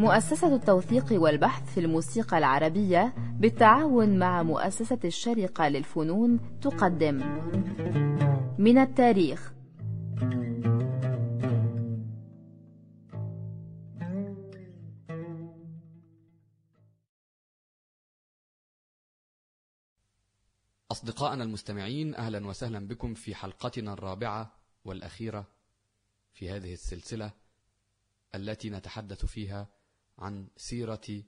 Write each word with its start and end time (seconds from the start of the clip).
مؤسسة 0.00 0.54
التوثيق 0.54 1.06
والبحث 1.12 1.74
في 1.74 1.80
الموسيقى 1.80 2.38
العربية 2.38 3.14
بالتعاون 3.16 4.18
مع 4.18 4.42
مؤسسة 4.42 4.98
الشرقة 5.04 5.68
للفنون 5.68 6.60
تقدم. 6.60 7.16
من 8.58 8.78
التاريخ. 8.78 9.52
أصدقائنا 20.90 21.44
المستمعين 21.44 22.14
أهلا 22.14 22.46
وسهلا 22.46 22.88
بكم 22.88 23.14
في 23.14 23.34
حلقتنا 23.34 23.92
الرابعة 23.92 24.52
والأخيرة 24.84 25.46
في 26.32 26.50
هذه 26.50 26.72
السلسلة 26.72 27.32
التي 28.34 28.70
نتحدث 28.70 29.24
فيها 29.24 29.79
عن 30.20 30.48
سيرة 30.56 31.22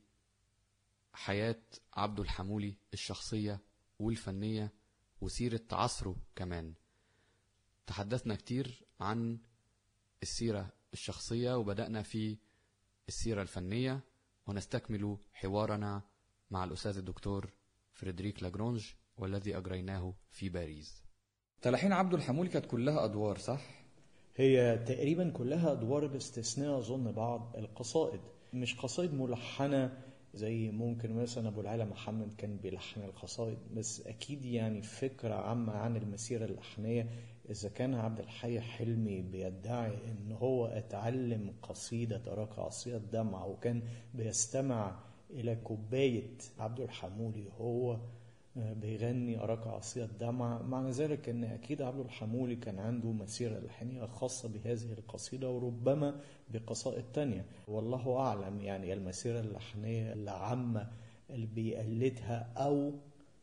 حياة 1.13 1.63
عبد 1.95 2.21
الحمولي 2.21 2.75
الشخصية 2.93 3.61
والفنية 3.99 4.73
وسيرة 5.21 5.61
عصره 5.73 6.17
كمان. 6.37 6.75
تحدثنا 7.87 8.35
كتير 8.35 8.85
عن 9.01 9.39
السيرة 10.23 10.73
الشخصية 10.93 11.57
وبدأنا 11.57 12.03
في 12.03 12.37
السيرة 13.09 13.43
الفنية 13.43 14.01
ونستكمل 14.47 15.17
حوارنا 15.33 16.03
مع 16.51 16.65
الأستاذ 16.65 16.99
الدكتور 16.99 17.51
فريدريك 17.93 18.43
لاجرونج 18.43 18.93
والذي 19.17 19.57
أجريناه 19.57 20.15
في 20.31 20.49
باريس. 20.49 21.03
تلحين 21.63 21.93
عبد 21.93 22.15
الحمولي 22.15 22.49
كانت 22.49 22.67
كلها 22.67 23.05
أدوار 23.05 23.39
صح؟ 23.39 23.83
هي 24.37 24.79
تقريبا 24.79 25.31
كلها 25.31 25.73
أدوار 25.73 26.07
باستثناء 26.07 26.79
أظن 26.79 27.13
بعض 27.13 27.57
القصائد. 27.57 28.21
مش 28.53 28.75
قصائد 28.77 29.15
ملحنة 29.15 29.99
زي 30.35 30.71
ممكن 30.71 31.13
مثلا 31.23 31.49
أبو 31.49 31.61
العلا 31.61 31.85
محمد 31.85 32.35
كان 32.35 32.57
بيلحن 32.57 33.03
القصائد 33.03 33.59
بس 33.77 34.07
أكيد 34.07 34.45
يعني 34.45 34.83
فكرة 34.83 35.35
عامة 35.35 35.73
عن 35.73 35.97
المسيرة 35.97 36.45
اللحنية 36.45 37.07
إذا 37.51 37.69
كان 37.69 37.95
عبد 37.95 38.19
الحي 38.21 38.61
حلمي 38.61 39.23
بيدعي 39.23 39.95
إن 40.11 40.33
هو 40.33 40.67
اتعلم 40.67 41.55
قصيدة 41.63 42.33
أراك 42.33 42.59
عصية 42.59 42.97
الدمع 42.97 43.45
وكان 43.45 43.83
بيستمع 44.15 44.99
إلى 45.31 45.55
كوباية 45.57 46.39
عبد 46.59 46.81
الحمولي 46.81 47.45
هو 47.61 47.99
بيغني 48.57 49.43
أراك 49.43 49.67
عصية 49.67 50.05
الدمع. 50.05 50.63
معنى 50.63 50.91
ذلك 50.91 51.29
أن 51.29 51.45
أكيد 51.45 51.83
عبد 51.83 52.01
الحمولي 52.01 52.57
كان 52.57 52.79
عنده 52.79 53.13
مسيرة 53.13 53.59
لحنية 53.59 54.07
خاصة 54.07 54.49
بهذه 54.49 54.93
القصيدة 54.99 55.51
وربما 55.51 56.21
بقصائد 56.51 57.05
تانية. 57.15 57.45
والله 57.69 58.17
أعلم 58.19 58.61
يعني 58.61 58.93
المسيرة 58.93 59.41
اللحنية 59.41 60.13
العامة 60.13 60.91
اللي 61.31 61.47
بيقلدها 61.47 62.53
أو 62.57 62.93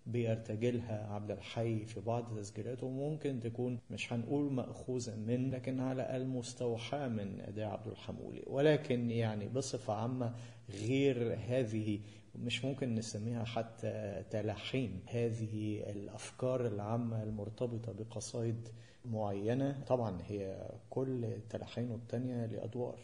بيرتجلها 0.06 1.14
عبد 1.14 1.32
الحي 1.32 1.86
في 1.86 2.00
بعض 2.00 2.38
تسجيلاته 2.38 2.90
ممكن 2.90 3.40
تكون 3.40 3.80
مش 3.92 4.14
هنقول 4.14 4.54
مأخوذة 4.54 5.16
من 5.16 5.52
لكن 5.52 5.80
على 5.80 6.02
الأقل 6.04 6.28
مستوحاة 6.28 7.08
من 7.08 7.42
أداء 7.42 7.68
عبد 7.68 7.88
الحمولي. 7.88 8.44
ولكن 8.48 9.12
يعني 9.12 9.48
بصفة 9.48 9.94
عامة 9.94 10.34
غير 10.70 11.38
هذه 11.48 12.00
مش 12.36 12.66
ممكن 12.66 12.96
نسميها 12.96 13.44
حتى 13.44 14.24
تلحين. 14.30 15.02
هذه 15.08 15.84
الأفكار 15.92 16.68
العامة 16.68 17.24
المرتبطة 17.24 17.92
بقصائد 17.92 18.70
معينة. 19.06 19.84
طبعا 19.88 20.22
هي 20.28 20.70
كل 20.90 21.38
تلحين 21.50 21.92
التانية 21.92 22.46
لأدوار. 22.46 23.00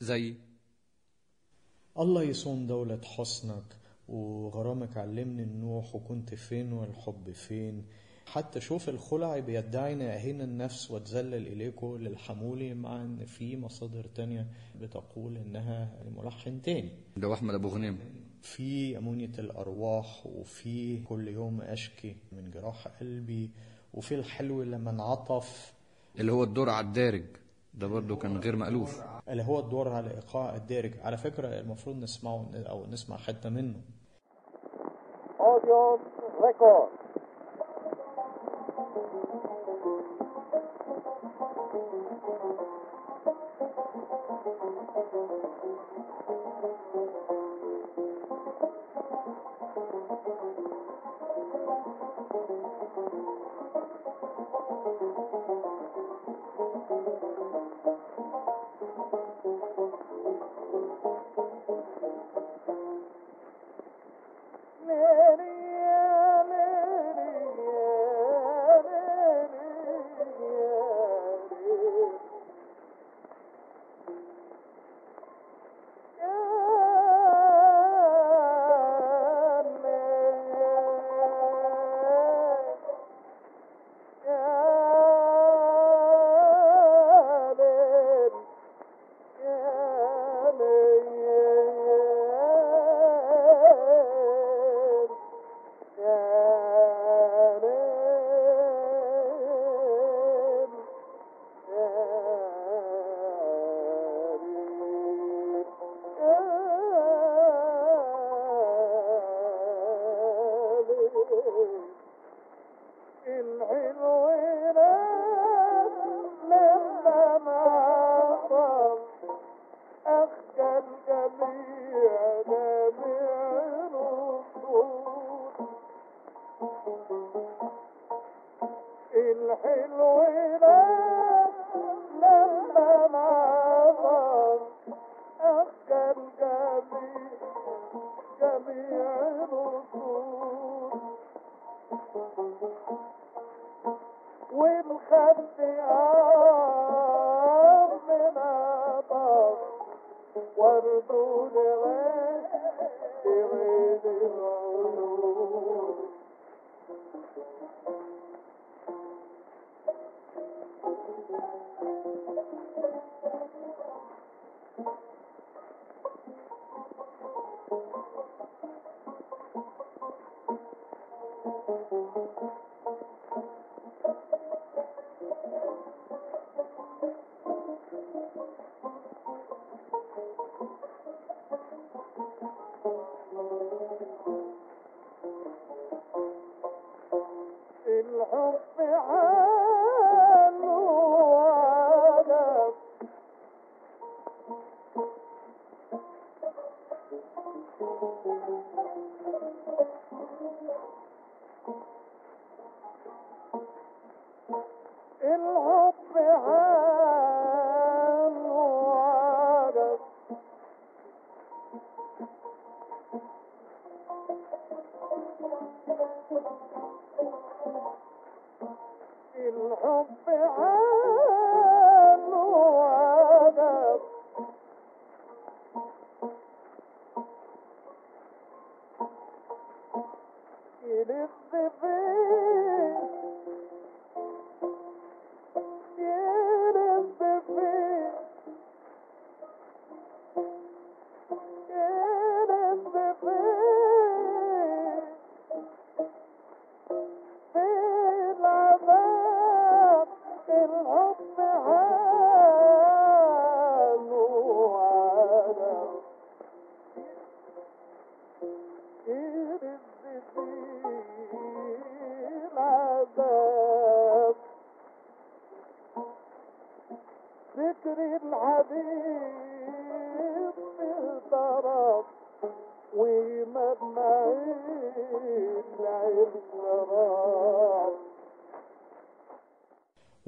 زي؟ 0.00 0.34
الله 1.98 2.22
يصون 2.22 2.66
دولة 2.66 3.00
حسنك 3.04 3.76
وغرامك 4.08 4.96
علمني 4.96 5.42
النوح 5.42 5.94
وكنت 5.94 6.34
فين 6.34 6.72
والحب 6.72 7.30
فين. 7.30 7.86
حتى 8.26 8.60
شوف 8.60 8.88
الخلع 8.88 9.38
بيدعي 9.38 9.94
أهين 9.94 10.40
النفس 10.40 10.90
وتذلل 10.90 11.46
إليكم 11.46 11.96
للحمولي 11.96 12.74
مع 12.74 12.96
أن 13.02 13.24
في 13.24 13.56
مصادر 13.56 14.04
تانية 14.04 14.46
بتقول 14.80 15.36
إنها 15.36 16.02
لملحن 16.04 16.62
تاني. 16.62 16.90
ده 17.16 17.34
أحمد 17.34 17.54
أبو 17.54 17.68
غنيم. 17.68 17.98
في 18.42 18.98
أمونية 18.98 19.32
الأرواح 19.38 20.26
وفي 20.26 21.00
كل 21.02 21.28
يوم 21.28 21.60
أشكي 21.60 22.16
من 22.32 22.50
جراح 22.50 22.88
قلبي 23.00 23.50
وفي 23.94 24.14
الحلو 24.14 24.62
لما 24.62 24.90
انعطف. 24.90 25.74
اللي 26.18 26.32
هو 26.32 26.44
الدور 26.44 26.70
على 26.70 26.86
الدارج 26.86 27.24
ده 27.74 27.86
برضه 27.86 28.16
كان 28.16 28.36
غير 28.36 28.56
مألوف. 28.56 29.02
اللي 29.28 29.42
هو 29.42 29.60
الدور 29.60 29.88
على 29.88 30.10
إيقاع 30.10 30.56
الدارج. 30.56 30.92
على 31.00 31.16
فكرة 31.16 31.48
المفروض 31.48 31.96
نسمعه 31.96 32.50
أو 32.54 32.86
نسمع 32.86 33.16
حتة 33.16 33.48
منه. 33.50 33.80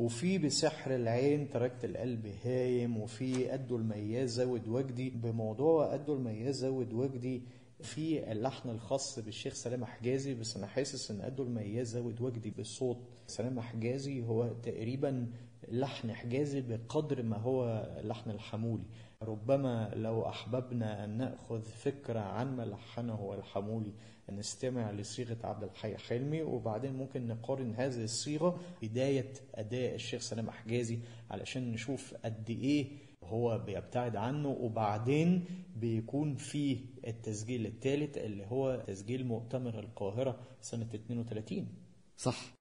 وفي 0.06 0.38
بسحر 0.38 0.94
العين 0.94 1.50
تركت 1.50 1.84
القلب 1.84 2.26
هايم 2.44 2.96
وفي 2.96 3.48
قدو 3.48 3.76
المياز 3.76 4.30
زود 4.30 4.68
وجدي 4.68 5.10
بموضوع 5.10 5.92
قدو 5.92 6.14
المياز 6.14 6.56
زود 6.60 6.92
وجدي 6.92 7.42
في 7.82 8.32
اللحن 8.32 8.70
الخاص 8.70 9.18
بالشيخ 9.18 9.54
سلام 9.54 9.84
حجازي 9.84 10.34
بس 10.34 10.56
أنا 10.56 10.66
حاسس 10.66 11.10
إن 11.10 11.22
قدو 11.22 11.42
المياز 11.42 11.88
زود 11.96 12.20
وجدي 12.20 12.50
بالصوت 12.50 12.96
سلام 13.26 13.60
حجازي 13.60 14.22
هو 14.22 14.48
تقريبا 14.62 15.26
لحن 15.68 16.12
حجازي 16.12 16.60
بقدر 16.60 17.22
ما 17.22 17.36
هو 17.36 17.86
لحن 18.04 18.30
الحمولي. 18.30 18.84
ربما 19.22 19.90
لو 19.94 20.28
أحببنا 20.28 21.04
أن 21.04 21.10
نأخذ 21.18 21.62
فكرة 21.62 22.20
عن 22.20 22.56
ما 22.56 22.62
لحنه 22.62 23.34
الحمولي 23.38 23.92
نستمع 24.32 24.90
لصيغة 24.90 25.36
عبد 25.44 25.62
الحي 25.64 25.96
حلمي 25.96 26.42
وبعدين 26.42 26.92
ممكن 26.92 27.26
نقارن 27.28 27.74
هذه 27.74 28.04
الصيغة 28.04 28.60
بداية 28.82 29.32
أداء 29.54 29.94
الشيخ 29.94 30.20
سلام 30.22 30.50
حجازي 30.50 30.98
علشان 31.30 31.72
نشوف 31.72 32.14
قد 32.24 32.50
إيه 32.50 32.86
هو 33.24 33.58
بيبتعد 33.58 34.16
عنه 34.16 34.48
وبعدين 34.48 35.44
بيكون 35.76 36.34
في 36.36 36.78
التسجيل 37.06 37.66
الثالث 37.66 38.18
اللي 38.18 38.46
هو 38.46 38.84
تسجيل 38.86 39.26
مؤتمر 39.26 39.78
القاهرة 39.78 40.38
سنة 40.60 40.88
32 40.94 41.68
صح. 42.16 42.55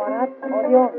اسطوانات 0.00 0.28
اوديون 0.42 0.90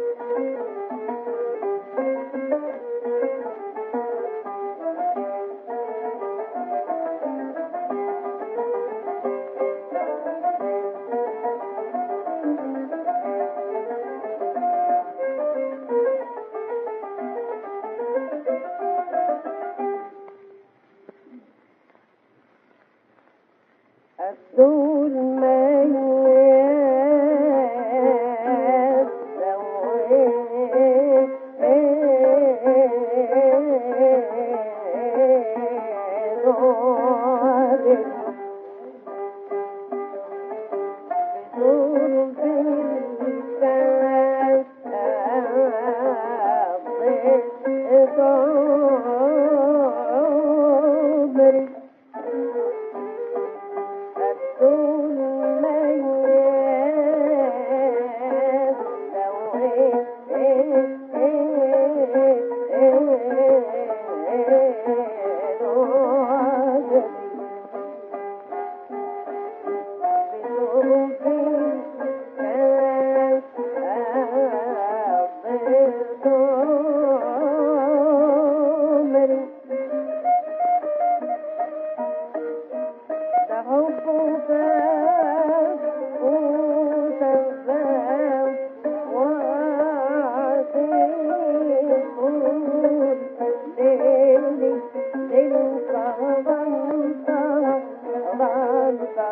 الدول 24.19 25.13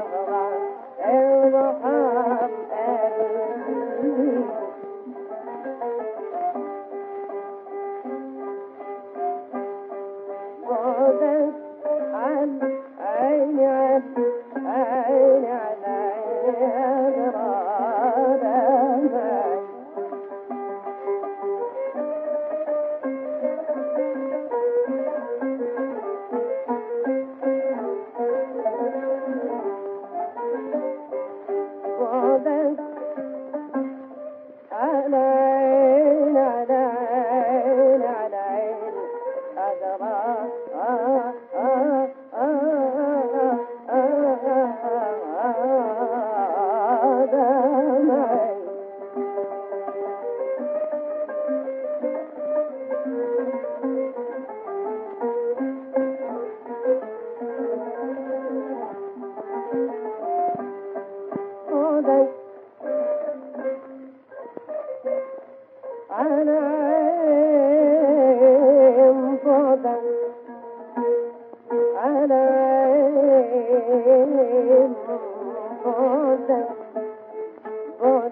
caravan. 0.00 0.80
There's 0.96 1.54
a 1.54 1.89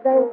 I'm 0.04 0.28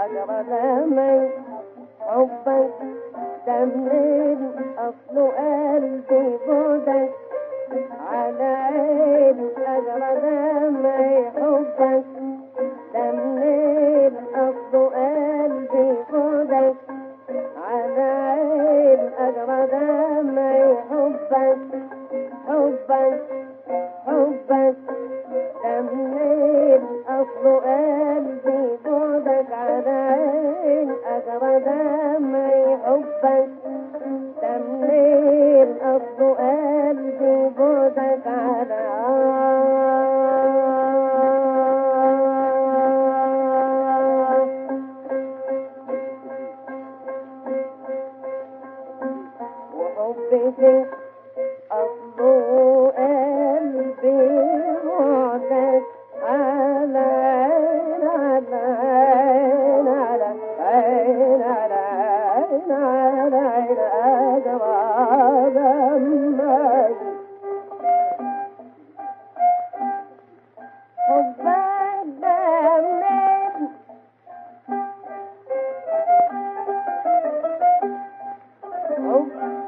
أجرى 0.00 0.42
دمي 0.50 1.30
حبك 2.00 2.70
دمين 3.46 4.52
أصل 4.78 5.16
قلبي 5.30 6.38
بعدك 6.46 7.10
على 8.10 8.44
عين 8.44 9.50
أجرى 9.66 10.20
دمي 10.20 11.30
حبك 11.36 12.04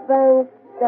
حبك 0.08 0.82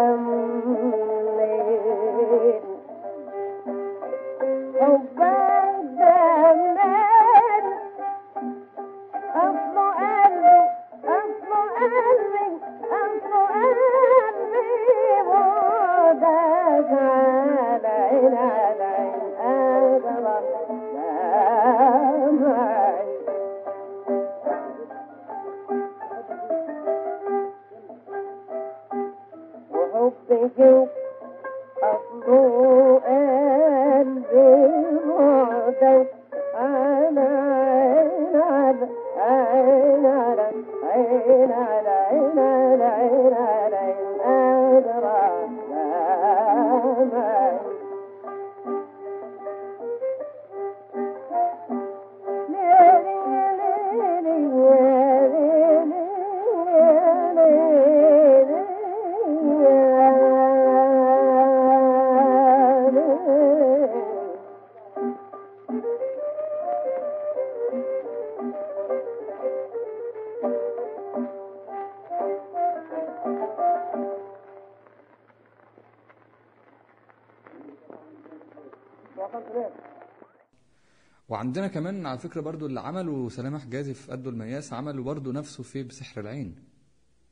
وعندنا 81.29 81.69
كمان 81.69 82.07
على 82.07 82.19
فكرة 82.19 82.41
برضو 82.41 82.67
اللي 82.67 82.81
عمله 82.81 83.29
سلام 83.29 83.59
حجازي 83.59 83.95
في 83.95 84.13
قدو 84.13 84.31
المياس 84.31 84.73
عمله 84.73 85.03
برضو 85.03 85.33
نفسه 85.33 85.63
في 85.63 85.83
بسحر 85.83 86.21
العين. 86.21 86.55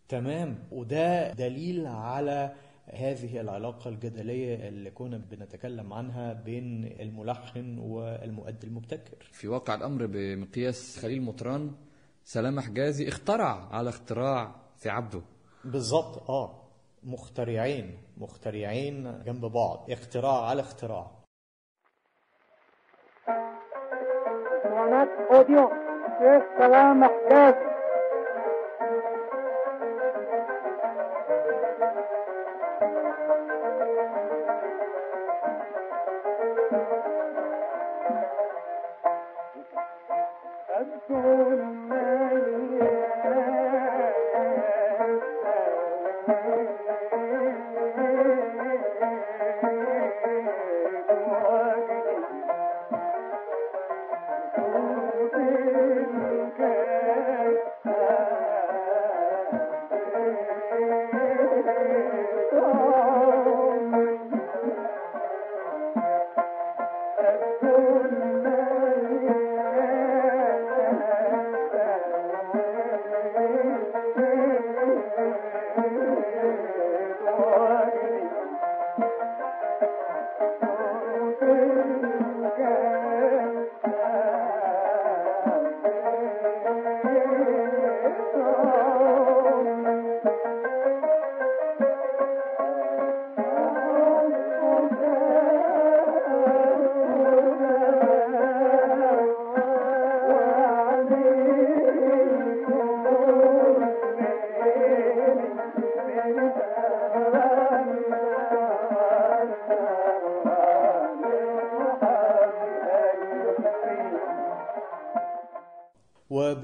تمام. 0.09 0.59
وده 0.73 1.33
دليل 1.33 1.87
على 1.87 2.55
هذه 2.87 3.41
العلاقة 3.41 3.89
الجدلية 3.89 4.69
اللي 4.69 4.91
كنا 4.91 5.19
بنتكلم 5.19 5.93
عنها 5.93 6.33
بين 6.33 6.85
الملحن 7.01 7.79
والمؤدي 7.79 8.67
المبتكر. 8.67 9.29
في 9.33 9.49
واقع 9.49 9.75
الأمر 9.75 10.07
بمقياس 10.07 10.99
خليل 10.99 11.23
مطران 11.23 11.73
سلام 12.25 12.61
حجازي 12.61 13.09
اخترع 13.09 13.75
على 13.75 13.89
اختراع 13.89 14.55
في 14.77 14.91
عبده. 14.91 15.23
بالظبط. 15.65 16.31
آه. 16.31 16.63
مخترعين. 17.03 17.99
مخترعين 18.17 19.23
جنب 19.25 19.45
بعض. 19.45 19.91
اختراع 19.91 20.45
على 20.45 20.61
اختراع. 20.61 21.22
اسطوانات 24.93 25.09
اوديو 25.31 25.71
شيخ 26.19 26.43
سلام 26.59 27.05
حجازي 27.05 27.72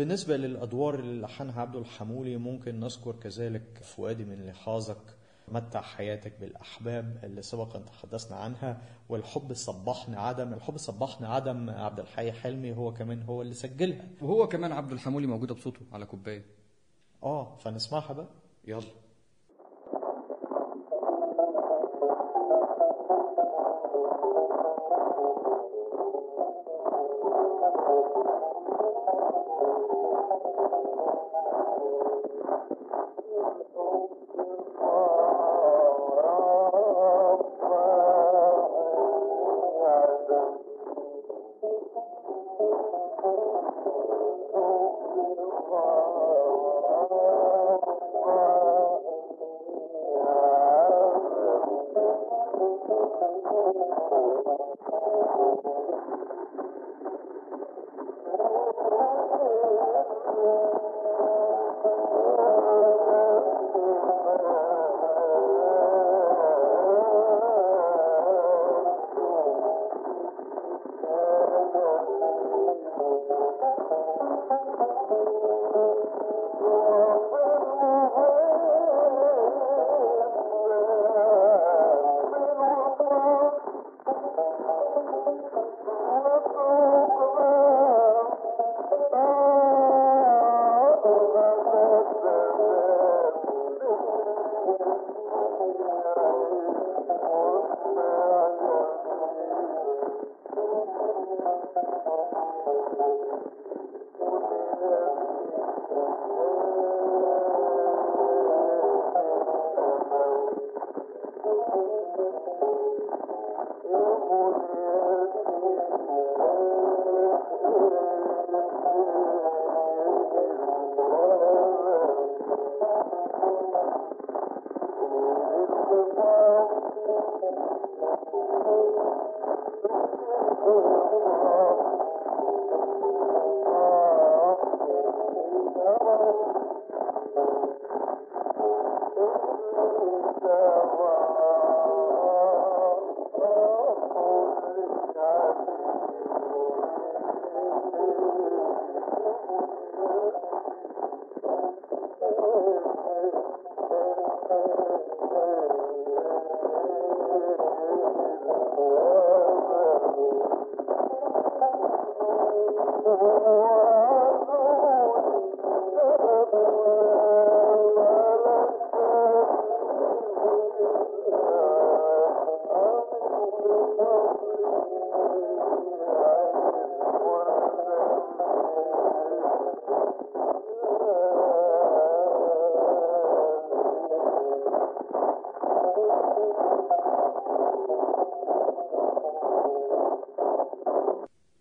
وبالنسبة 0.09 0.37
للأدوار 0.37 0.95
اللي 0.99 1.21
لحنها 1.23 1.61
عبد 1.61 1.77
الحمولي 1.77 2.37
ممكن 2.37 2.81
نذكر 2.81 3.17
كذلك 3.17 3.79
فؤادي 3.83 4.25
من 4.25 4.47
لحاظك 4.47 5.17
متع 5.49 5.81
حياتك 5.81 6.33
بالأحباب 6.41 7.21
اللي 7.25 7.43
سبقا 7.43 7.79
تحدثنا 7.79 8.37
عنها 8.37 8.81
والحب 9.09 9.53
صبحني 9.53 10.17
عدم 10.17 10.55
الحب 10.55 10.77
صبحني 10.77 11.27
عدم 11.27 11.71
عبد 11.71 12.01
الحي 12.01 12.33
حلمي 12.33 12.77
هو 12.77 12.93
كمان 12.95 13.23
هو 13.23 13.43
اللي 13.43 13.55
سجلها. 13.55 14.05
وهو 14.23 14.49
كمان 14.49 14.73
عبد 14.73 14.93
الحمولي 14.93 15.27
موجودة 15.27 15.55
بصوته 15.55 15.81
على 15.93 16.07
كوباية. 16.07 16.45
آه 17.23 17.57
فنسمعها 17.57 18.13
بقى. 18.13 18.29
يلا. 18.65 19.08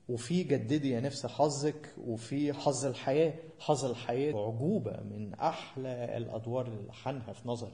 وفي 0.09 0.43
جددي 0.43 0.91
يا 0.91 0.99
نفس 0.99 1.25
حظك 1.25 1.93
وفي 2.07 2.53
حظ 2.53 2.85
الحياة 2.85 3.33
حظ 3.59 3.85
الحياة. 3.85 4.29
عجوبة 4.29 4.99
من 5.03 5.33
أحلى 5.33 6.17
الأدوار 6.17 6.67
اللي 6.67 6.87
لحنها 6.87 7.33
في 7.33 7.47
نظري. 7.47 7.73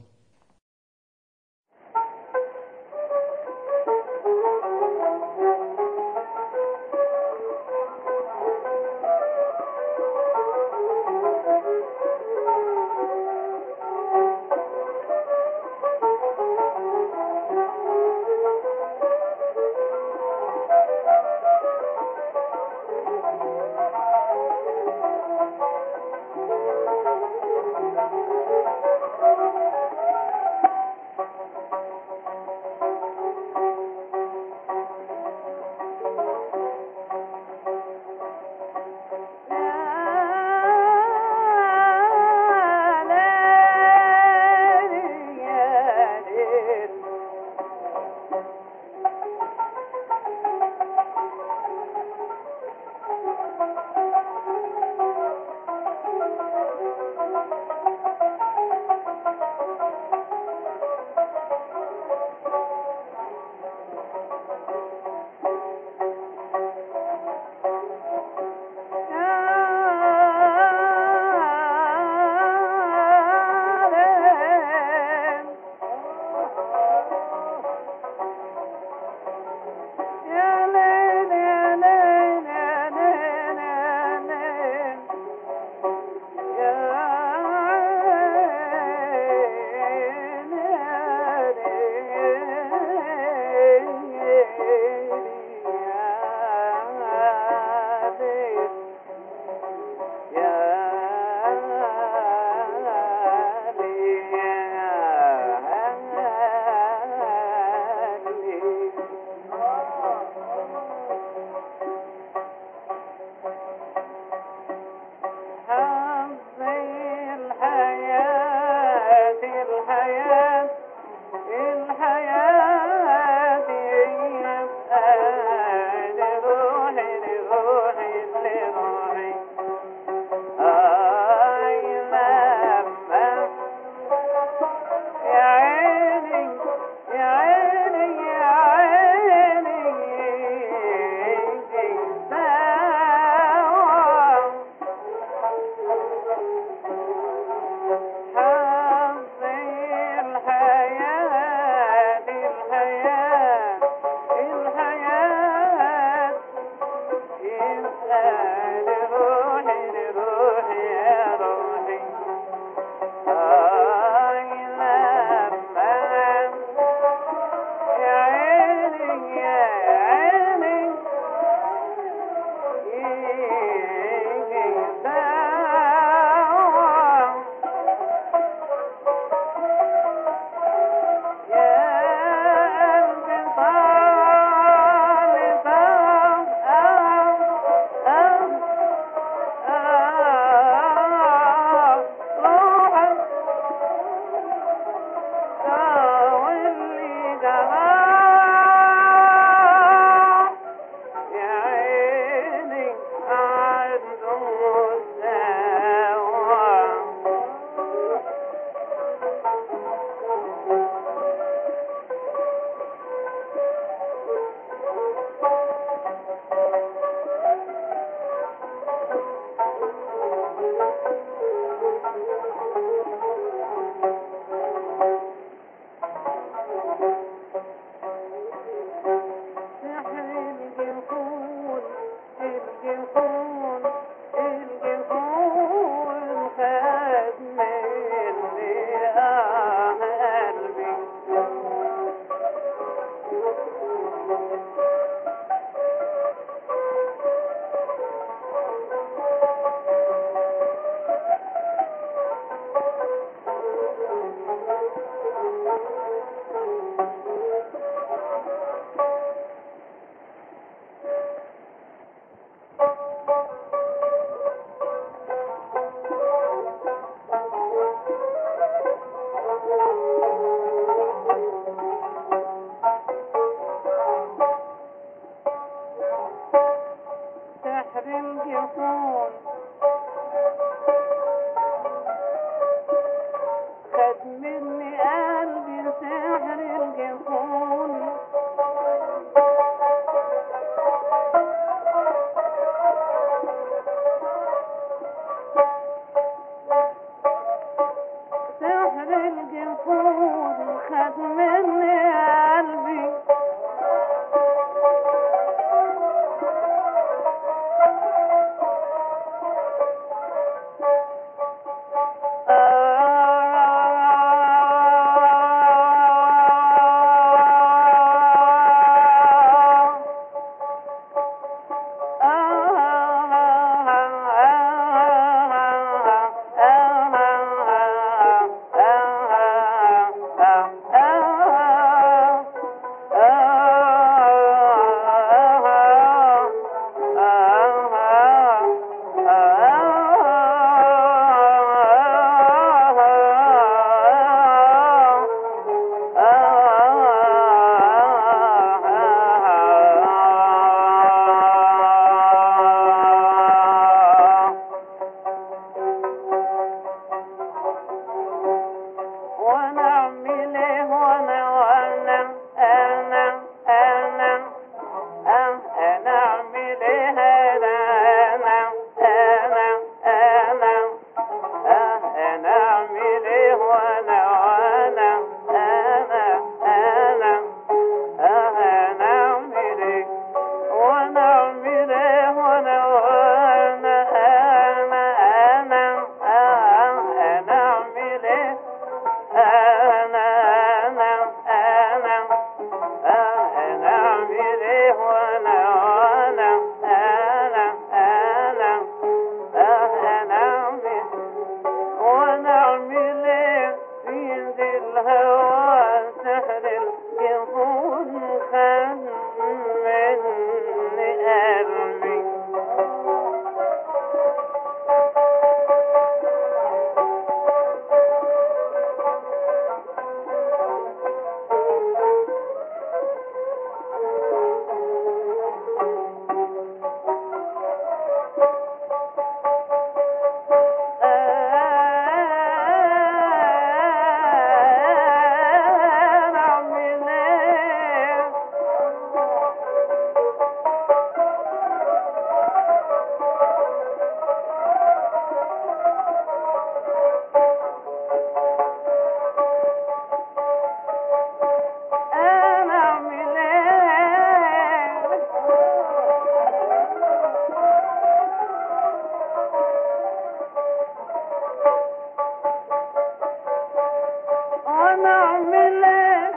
نعمله 465.03 466.31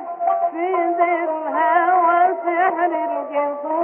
في 0.51 0.67
ذي 0.99 1.15
الهوى 1.25 2.35
سحر 2.45 2.91
الجفون 3.11 3.76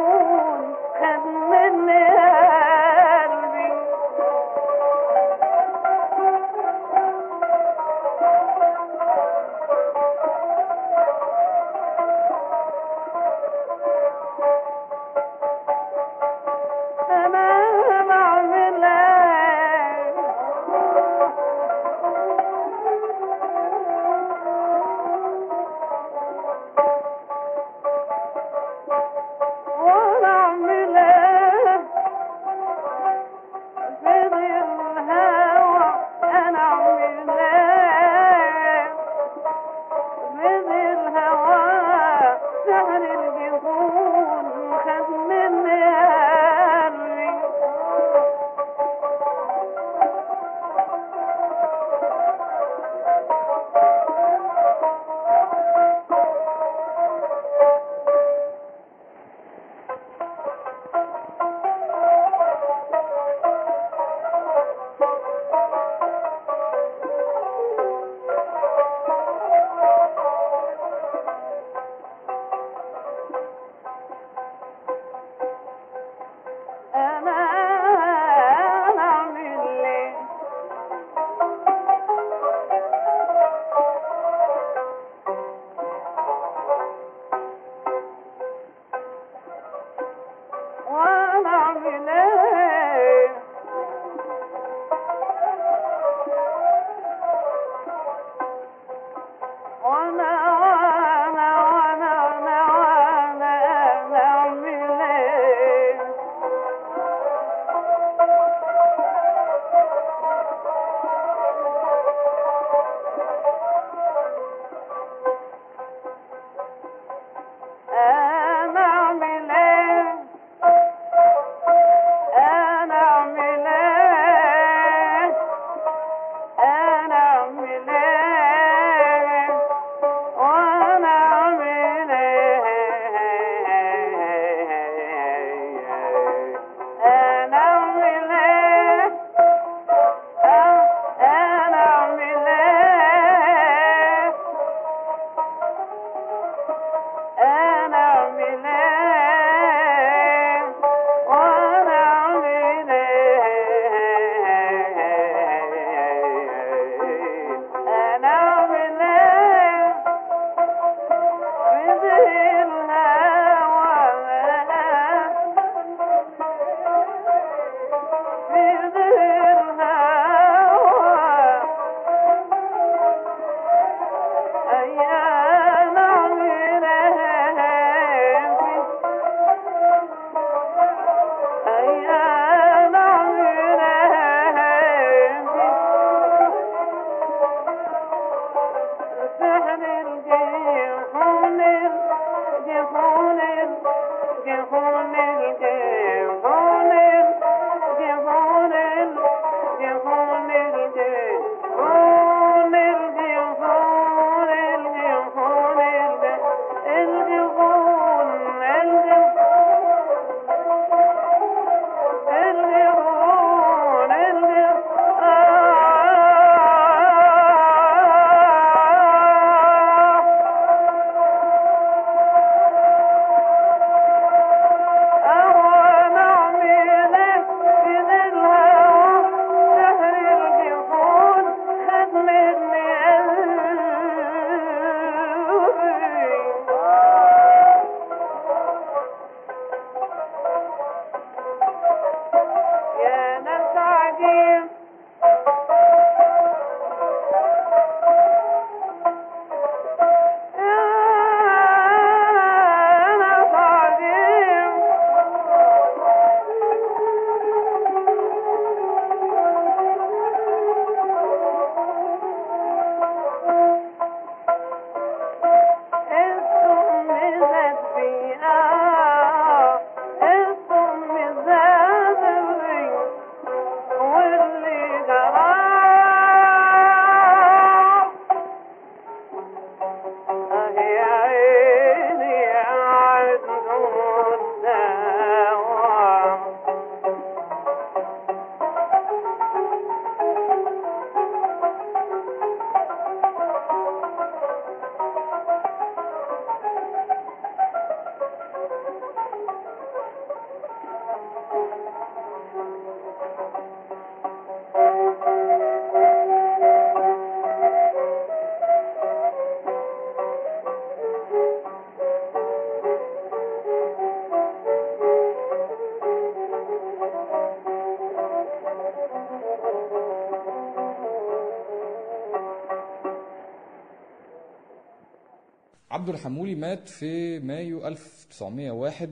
عبد 326.02 326.14
الحمولي 326.14 326.54
مات 326.54 326.88
في 326.88 327.38
مايو 327.38 327.86
1901 327.86 329.10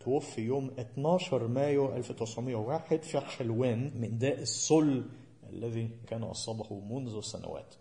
توفي 0.00 0.40
يوم 0.40 0.70
12 0.78 1.46
مايو 1.46 1.96
1901 1.96 3.02
في 3.02 3.20
حلوان 3.20 4.00
من 4.00 4.18
داء 4.18 4.42
السل 4.42 5.04
الذي 5.52 5.90
كان 6.06 6.22
أصابه 6.22 6.80
منذ 6.80 7.20
سنوات. 7.20 7.74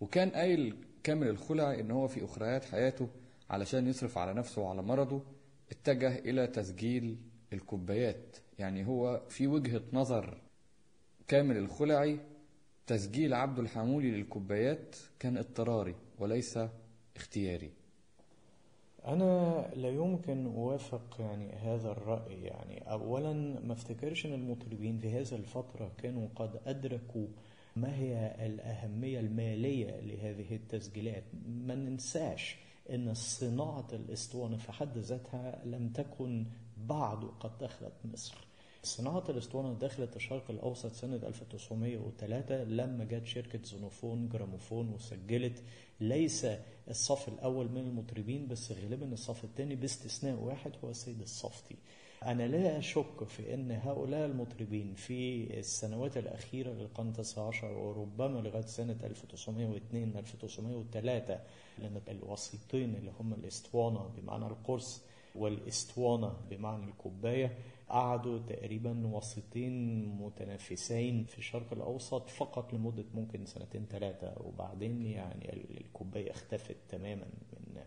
وكان 0.00 0.30
قايل 0.30 0.76
كامل 1.02 1.28
الخلع 1.28 1.74
إن 1.74 1.90
هو 1.90 2.08
في 2.08 2.24
أخريات 2.24 2.64
حياته 2.64 3.08
علشان 3.50 3.86
يصرف 3.86 4.18
على 4.18 4.34
نفسه 4.34 4.62
وعلى 4.62 4.82
مرضه 4.82 5.22
اتجه 5.70 6.18
إلى 6.18 6.46
تسجيل 6.46 7.16
الكوبايات. 7.52 8.36
يعني 8.58 8.86
هو 8.86 9.22
في 9.28 9.46
وجهة 9.46 9.82
نظر 9.92 10.38
كامل 11.28 11.56
الخلعي 11.56 12.18
تسجيل 12.86 13.34
عبد 13.34 13.58
الحمولي 13.58 14.10
للكوبايات 14.10 14.96
كان 15.18 15.36
اضطراري 15.36 15.94
وليس 16.18 16.58
اختياري. 17.16 17.81
أنا 19.06 19.70
لا 19.76 19.88
يمكن 19.88 20.46
أوافق 20.46 21.16
يعني 21.20 21.52
هذا 21.52 21.90
الرأي. 21.90 22.42
يعني 22.42 22.90
أولا 22.90 23.32
ما 23.60 23.72
افتكرش 23.72 24.26
أن 24.26 24.32
المطربين 24.32 24.98
في 24.98 25.10
هذه 25.10 25.34
الفترة 25.34 25.92
كانوا 26.02 26.28
قد 26.36 26.60
أدركوا 26.66 27.26
ما 27.76 27.96
هي 27.96 28.36
الأهمية 28.46 29.20
المالية 29.20 30.00
لهذه 30.00 30.54
التسجيلات. 30.54 31.24
ما 31.46 31.74
ننساش 31.74 32.56
أن 32.90 33.14
صناعة 33.14 33.86
الإسطوانة 33.92 34.56
في 34.56 34.72
حد 34.72 34.98
ذاتها 34.98 35.62
لم 35.64 35.88
تكن 35.88 36.46
بعد 36.76 37.24
قد 37.40 37.58
دخلت 37.58 37.92
مصر. 38.04 38.51
صناعة 38.84 39.24
الاسطوانة 39.28 39.74
دخلت 39.78 40.16
الشرق 40.16 40.50
الأوسط 40.50 40.92
سنة 40.92 41.16
1903 41.16 42.64
لما 42.64 43.04
جت 43.04 43.26
شركة 43.26 43.58
زونوفون 43.64 44.28
جراموفون 44.28 44.88
وسجلت 44.88 45.62
ليس 46.00 46.46
الصف 46.90 47.28
الأول 47.28 47.68
من 47.68 47.78
المطربين 47.80 48.48
بس 48.48 48.72
غالبا 48.72 49.12
الصف 49.12 49.44
الثاني 49.44 49.74
باستثناء 49.74 50.34
واحد 50.38 50.72
هو 50.84 50.90
السيد 50.90 51.20
الصفتي. 51.22 51.76
أنا 52.24 52.42
لا 52.42 52.78
أشك 52.78 53.24
في 53.28 53.54
أن 53.54 53.70
هؤلاء 53.70 54.26
المطربين 54.26 54.94
في 54.94 55.46
السنوات 55.58 56.16
الأخيرة 56.16 56.70
للقرن 56.70 57.08
التاسع 57.08 57.48
عشر 57.48 57.72
وربما 57.72 58.38
لغاية 58.40 58.66
سنة 58.66 58.96
1902 59.04 60.16
1903 60.16 61.40
لأن 61.78 62.00
الوسيطين 62.08 62.94
اللي 62.94 63.12
هم 63.20 63.32
الاسطوانة 63.34 64.10
بمعنى 64.16 64.46
القرص 64.46 65.02
والإسطوانة 65.34 66.36
بمعنى 66.50 66.84
الكوباية 66.84 67.58
قعدوا 67.88 68.38
تقريبا 68.38 69.06
وسيطين 69.06 70.06
متنافسين 70.08 71.24
في 71.24 71.38
الشرق 71.38 71.72
الأوسط 71.72 72.28
فقط 72.30 72.74
لمدة 72.74 73.04
ممكن 73.14 73.46
سنتين 73.46 73.86
ثلاثة 73.90 74.34
وبعدين 74.44 75.06
يعني 75.06 75.52
الكوباية 75.80 76.30
اختفت 76.30 76.76
تماما 76.88 77.24
من 77.66 77.82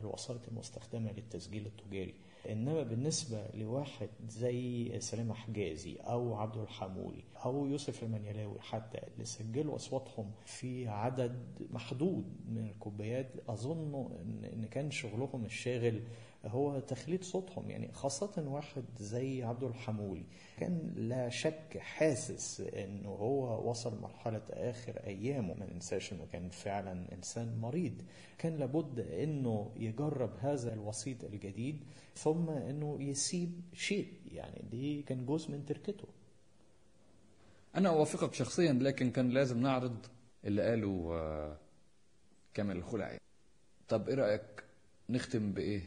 الوسائط 0.00 0.48
المستخدمة 0.48 1.12
للتسجيل 1.12 1.66
التجاري. 1.66 2.14
إنما 2.50 2.82
بالنسبة 2.82 3.46
لواحد 3.54 4.08
زي 4.28 4.92
سلامة 5.00 5.34
حجازي 5.34 5.96
أو 5.96 6.34
عبد 6.34 6.56
الحمولي 6.56 7.24
أو 7.44 7.66
يوسف 7.66 8.02
المنيلاوي 8.02 8.60
حتى 8.60 8.98
اللي 9.14 9.24
سجلوا 9.24 9.76
أصواتهم 9.76 10.30
في 10.46 10.88
عدد 10.88 11.44
محدود 11.70 12.24
من 12.48 12.66
الكوبايات 12.66 13.30
أظن 13.48 14.08
إن 14.52 14.64
كان 14.70 14.90
شغلهم 14.90 15.44
الشاغل 15.44 16.02
هو 16.48 16.80
تخليد 16.80 17.24
صوتهم 17.24 17.70
يعني 17.70 17.92
خاصة 17.92 18.44
واحد 18.48 18.84
زي 18.98 19.42
عبد 19.42 19.64
الحمولي. 19.64 20.24
كان 20.58 20.92
لا 20.96 21.28
شك 21.28 21.78
حاسس 21.78 22.60
انه 22.60 23.08
هو 23.08 23.70
وصل 23.70 24.00
مرحلة 24.00 24.42
آخر 24.50 24.96
أيامه. 25.06 25.54
ما 25.54 25.66
ننساش 25.74 26.12
إنه 26.12 26.26
كان 26.32 26.48
فعلا 26.48 27.12
إنسان 27.12 27.58
مريض. 27.60 28.02
كان 28.38 28.56
لابد 28.56 29.00
إنه 29.00 29.70
يجرب 29.76 30.30
هذا 30.40 30.74
الوسيط 30.74 31.24
الجديد 31.24 31.84
ثم 32.16 32.50
إنه 32.50 32.96
يسيب 33.02 33.60
شيء. 33.74 34.12
يعني 34.32 34.62
دي 34.70 35.02
كان 35.02 35.26
جزء 35.26 35.50
من 35.50 35.66
تركته. 35.66 36.08
أنا 37.76 37.88
أوافقك 37.88 38.34
شخصيا 38.34 38.72
لكن 38.72 39.10
كان 39.10 39.30
لازم 39.30 39.60
نعرض 39.60 40.06
اللي 40.44 40.62
قاله 40.62 41.08
آه، 41.12 41.56
كامل 42.54 42.76
الخلعي 42.76 43.18
طب 43.88 44.08
إيه 44.08 44.14
رأيك 44.14 44.64
نختم 45.08 45.52
بإيه؟ 45.52 45.82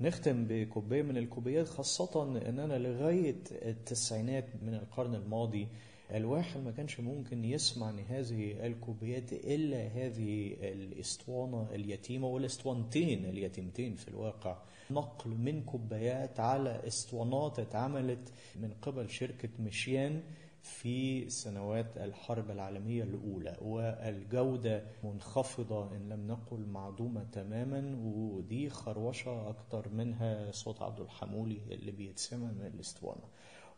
نختم 0.00 0.44
بكوباية 0.48 1.02
من 1.02 1.16
الكوبايات 1.16 1.68
خاصة 1.68 2.22
ان 2.22 2.58
أنا 2.58 2.78
لغاية 2.78 3.36
التسعينات 3.52 4.44
من 4.62 4.74
القرن 4.74 5.14
الماضي 5.14 5.68
الواحد 6.14 6.60
ما 6.64 6.70
كانش 6.70 7.00
ممكن 7.00 7.44
يسمع 7.44 7.90
إن 7.90 7.98
هذه 7.98 8.66
الكوبايات 8.66 9.32
إلا 9.32 9.86
هذه 9.86 10.56
الإسطوانة 10.62 11.68
اليتيمة 11.74 12.26
والإسطوانتين 12.28 13.24
اليتيمتين 13.24 13.94
في 13.94 14.08
الواقع. 14.08 14.56
نقل 14.90 15.30
من 15.30 15.62
كوبايات 15.62 16.40
على 16.40 16.82
إسطوانات 16.86 17.58
اتعملت 17.58 18.32
من 18.56 18.70
قبل 18.82 19.10
شركة 19.10 19.48
مشيان 19.60 20.22
في 20.62 21.30
سنوات 21.30 21.96
الحرب 21.96 22.50
العالمية 22.50 23.02
الأولى 23.02 23.56
والجودة 23.62 24.82
منخفضة 25.04 25.96
إن 25.96 26.08
لم 26.08 26.26
نقل 26.26 26.66
معدومة 26.66 27.24
تماما 27.32 27.96
ودي 28.04 28.70
خروشة 28.70 29.48
أكتر 29.48 29.88
منها 29.88 30.50
صوت 30.52 30.82
عبد 30.82 31.00
الحمولي 31.00 31.60
اللي 31.70 31.90
بيتسمع 31.92 32.46
من 32.52 32.70
الاسطوانة 32.74 33.22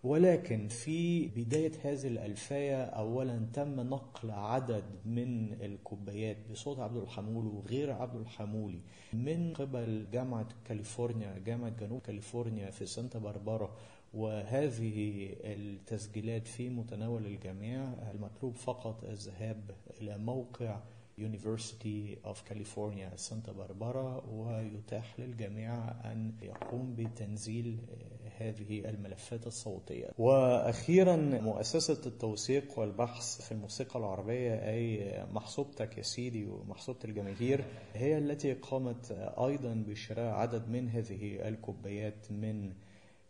ولكن 0.04 0.68
في 0.68 1.28
بداية 1.28 1.72
هذه 1.84 2.06
الألفية 2.06 2.82
أولا 2.84 3.46
تم 3.52 3.80
نقل 3.80 4.30
عدد 4.30 4.84
من 5.04 5.52
الكوبايات 5.52 6.36
بصوت 6.50 6.78
عبد 6.78 6.96
الحمولي 6.96 7.48
وغير 7.48 7.92
عبد 7.92 8.20
الحمولي 8.20 8.80
من 9.12 9.52
قبل 9.52 10.06
جامعة 10.12 10.48
كاليفورنيا 10.64 11.38
جامعة 11.38 11.70
جنوب 11.80 12.00
كاليفورنيا 12.00 12.70
في 12.70 12.86
سانتا 12.86 13.18
باربارا 13.18 13.76
وهذه 14.14 15.28
التسجيلات 15.44 16.46
في 16.48 16.68
متناول 16.68 17.26
الجميع 17.26 17.84
المطلوب 18.14 18.56
فقط 18.56 19.04
الذهاب 19.04 19.70
إلى 20.00 20.18
موقع 20.18 20.80
University 21.20 22.16
of 22.24 22.36
California 22.50 23.16
سانتا 23.16 23.52
باربارا 23.52 24.24
ويتاح 24.30 25.20
للجميع 25.20 25.88
أن 26.12 26.32
يقوم 26.42 26.94
بتنزيل 26.98 27.78
هذه 28.38 28.88
الملفات 28.88 29.46
الصوتية. 29.46 30.08
وأخيرا 30.18 31.16
مؤسسة 31.16 32.00
التوثيق 32.06 32.78
والبحث 32.78 33.40
في 33.42 33.52
الموسيقى 33.52 33.98
العربية 33.98 34.54
أي 34.54 35.12
محسوبتك 35.32 35.98
يا 35.98 36.02
سيدي 36.02 36.46
ومحسوبة 36.46 36.98
الجماهير 37.04 37.64
هي 37.94 38.18
التي 38.18 38.52
قامت 38.52 39.10
أيضا 39.38 39.74
بشراء 39.88 40.34
عدد 40.34 40.68
من 40.68 40.88
هذه 40.88 41.48
الكوبايات 41.48 42.32
من 42.32 42.72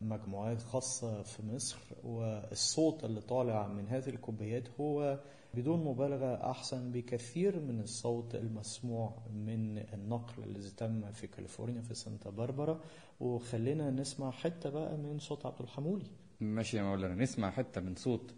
مجموعات 0.04 0.62
خاصة 0.62 1.22
في 1.22 1.42
مصر 1.46 1.78
والصوت 2.04 3.04
اللي 3.04 3.20
طالع 3.20 3.66
من 3.68 3.88
هذه 3.88 4.08
الكوبايات 4.08 4.68
هو 4.80 5.20
بدون 5.54 5.84
مبالغة 5.84 6.50
أحسن 6.50 6.92
بكثير 6.92 7.60
من 7.60 7.80
الصوت 7.80 8.34
المسموع 8.34 9.18
من 9.34 9.78
النقل 9.78 10.44
الذي 10.44 10.70
تم 10.70 11.12
في 11.12 11.26
كاليفورنيا 11.26 11.82
في 11.82 11.94
سانتا 11.94 12.30
باربرا 12.30 12.80
وخلينا 13.20 13.90
نسمع 13.90 14.30
حتة 14.30 14.70
بقى 14.70 14.96
من 14.96 15.18
صوت 15.18 15.46
عبد 15.46 15.60
الحمولي. 15.60 16.06
ماشي 16.40 16.76
يا 16.76 16.82
مولانا 16.82 17.14
نسمع 17.14 17.50
حتة 17.50 17.80
من 17.80 17.94
صوت 17.94 18.34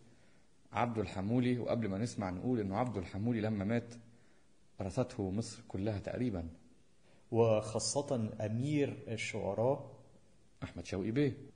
عبد 0.72 0.98
الحمولي. 0.98 1.58
وقبل 1.58 1.88
ما 1.88 1.98
نسمع 1.98 2.30
نقول 2.30 2.60
إنه 2.60 2.76
عبد 2.76 2.96
الحمولي 2.96 3.40
لما 3.40 3.64
مات 3.64 3.94
رثته 4.80 5.30
مصر 5.30 5.62
كلها 5.68 5.98
تقريبا. 5.98 6.48
وخاصة 7.30 8.30
أمير 8.40 9.04
الشعراء 9.08 9.90
أحمد 10.62 10.86
شوقي 10.86 11.10
بيه. 11.10 11.53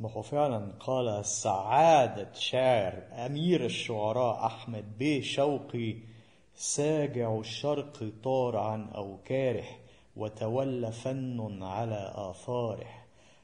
ما 0.00 0.10
هو 0.10 0.22
فعلا 0.22 0.72
قال 0.80 1.24
سعادة 1.26 2.32
شاعر 2.32 3.02
أمير 3.12 3.64
الشعراء 3.64 4.46
أحمد 4.46 4.98
بيه 4.98 5.22
شوقي 5.22 5.96
ساجع 6.54 7.38
الشرق 7.38 8.12
طار 8.24 8.56
عن 8.56 8.88
أوكاره 8.88 9.64
وتولى 10.16 10.92
فن 10.92 11.62
على 11.62 12.12
آثاره. 12.14 12.86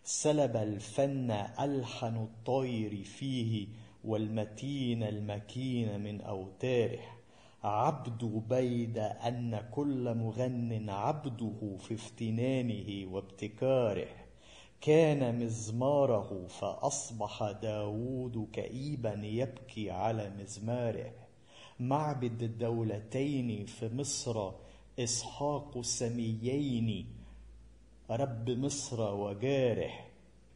سلب 0.04 0.56
الفن 0.56 1.30
ألحن 1.60 2.16
الطير 2.16 3.04
فيه 3.04 3.66
والمتين 4.04 5.02
المكين 5.02 6.00
من 6.00 6.20
أوتاره. 6.20 7.04
عبد 7.64 8.42
بيد 8.48 8.98
أن 8.98 9.60
كل 9.70 10.14
مغن 10.14 10.90
عبده 10.90 11.76
في 11.78 11.94
افتنانه 11.94 13.12
وابتكاره. 13.12 14.25
كان 14.86 15.44
مزماره 15.44 16.46
فأصبح 16.46 17.50
داود 17.62 18.48
كئيبا 18.52 19.20
يبكي 19.22 19.90
على 19.90 20.32
مزماره. 20.38 21.12
معبد 21.80 22.42
الدولتين 22.42 23.66
في 23.66 23.94
مصر 23.94 24.50
إسحاق 24.98 25.76
السميين 25.76 27.06
رب 28.10 28.50
مصر 28.50 29.14
وجاره. 29.14 29.90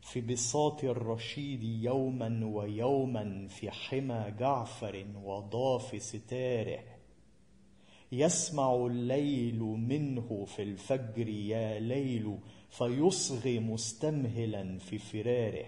في 0.03 0.21
بساط 0.21 0.85
الرشيد 0.85 1.63
يوما 1.63 2.47
ويوما 2.47 3.49
في 3.49 3.71
حمى 3.71 4.35
جعفر 4.39 5.07
وضاف 5.25 6.03
ستاره. 6.03 6.90
يسمع 8.13 8.75
الليل 8.75 9.59
منه 9.61 10.45
في 10.47 10.63
الفجر 10.63 11.29
يا 11.29 11.81
ليل 11.81 12.39
فيصغي 12.71 13.59
مستمهلا 13.59 14.79
في 14.79 14.99
فراره. 14.99 15.67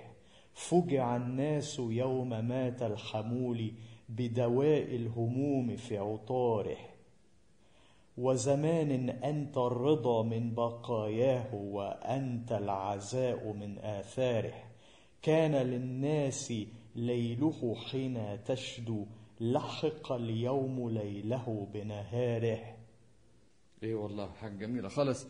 فجع 0.54 1.16
الناس 1.16 1.78
يوم 1.78 2.28
مات 2.28 2.82
الحمول 2.82 3.72
بدواء 4.08 4.94
الهموم 4.94 5.76
في 5.76 5.98
عطاره. 5.98 6.76
وزمان 8.18 9.10
أنت 9.10 9.58
الرضا 9.58 10.22
من 10.22 10.54
بقاياه 10.54 11.54
وأنت 11.54 12.52
العزاء 12.52 13.52
من 13.52 13.78
آثاره. 13.78 14.54
كان 15.22 15.54
للناس 15.54 16.52
ليله 16.96 17.74
حين 17.90 18.44
تشدو 18.44 19.06
لحق 19.42 20.12
اليوم 20.12 20.90
ليله 20.90 21.68
بنهاره. 21.74 22.76
إيه 23.82 23.94
والله 23.94 24.32
حاجة 24.32 24.52
جميلة 24.52 24.88
خالص. 24.88 25.26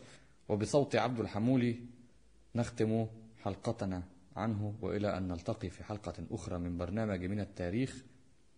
وبصوت 0.49 0.95
عبد 0.95 1.19
الحمولي 1.19 1.79
نختم 2.55 3.07
حلقتنا 3.43 4.03
عنه 4.35 4.75
وإلى 4.81 5.17
أن 5.17 5.27
نلتقي 5.27 5.69
في 5.69 5.83
حلقة 5.83 6.13
أخرى 6.31 6.57
من 6.57 6.77
برنامج 6.77 7.25
من 7.25 7.39
التاريخ 7.39 8.05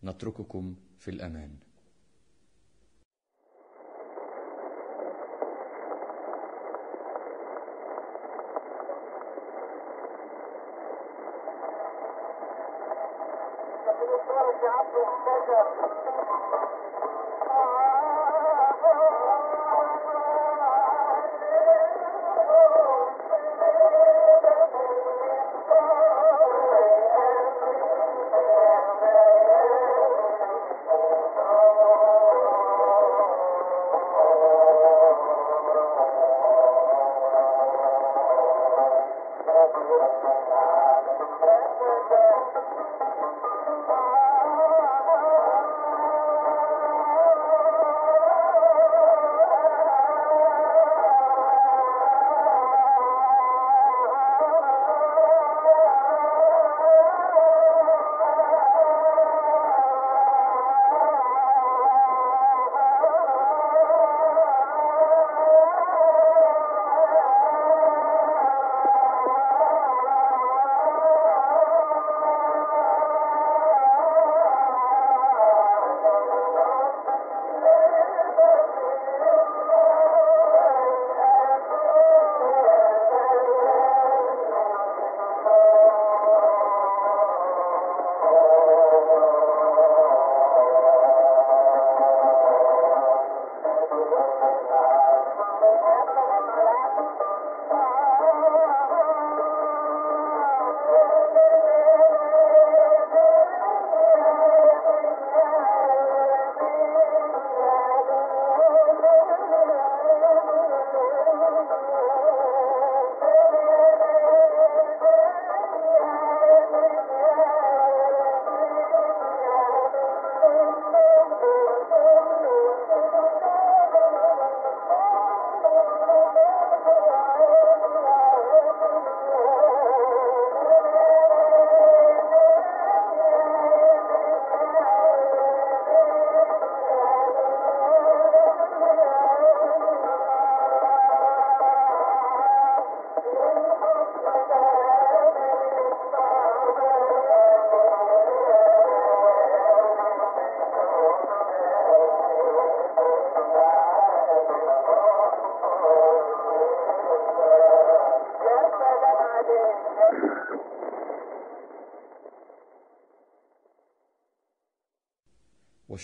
نترككم 0.04 0.76
في 0.98 1.12
الأمان. 1.12 1.56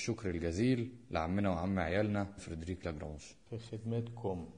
والشكر 0.02 0.30
الجزيل 0.30 0.91
لعمنا 1.12 1.49
وعم 1.49 1.80
عيالنا 1.80 2.24
فريدريك 2.38 2.86
لاجرانج 2.86 3.20
في 3.49 3.58
خدمتكم. 3.58 4.49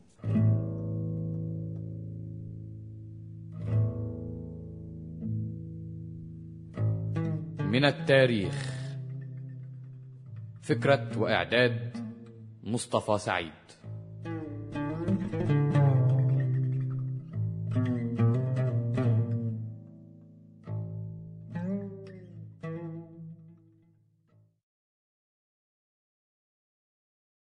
من 7.59 7.85
التاريخ. 7.85 8.73
فكرة 10.61 11.19
وإعداد 11.19 11.97
مصطفى 12.63 13.17
سعيد. 13.17 13.72